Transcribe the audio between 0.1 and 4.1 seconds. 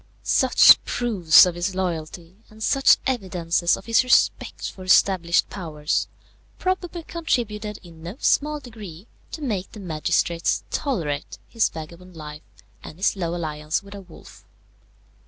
Such proofs of his loyalty, and such evidences of his